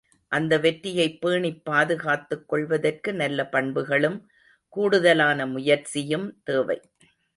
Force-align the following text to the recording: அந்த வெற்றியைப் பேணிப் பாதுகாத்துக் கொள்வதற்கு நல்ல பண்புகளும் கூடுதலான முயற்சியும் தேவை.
அந்த 0.31 0.57
வெற்றியைப் 0.57 1.21
பேணிப் 1.21 1.65
பாதுகாத்துக் 1.65 2.47
கொள்வதற்கு 2.49 3.13
நல்ல 3.13 3.45
பண்புகளும் 3.49 4.17
கூடுதலான 4.73 5.45
முயற்சியும் 5.47 6.41
தேவை. 6.43 6.79